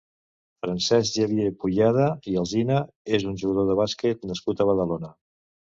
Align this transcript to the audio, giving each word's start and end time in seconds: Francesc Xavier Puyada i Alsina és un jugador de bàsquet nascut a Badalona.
Francesc 0.65 1.11
Xavier 1.17 1.51
Puyada 1.65 2.09
i 2.33 2.35
Alsina 2.43 2.81
és 3.19 3.29
un 3.35 3.39
jugador 3.45 3.71
de 3.73 3.79
bàsquet 3.83 4.31
nascut 4.33 4.65
a 4.67 4.71
Badalona. 4.73 5.17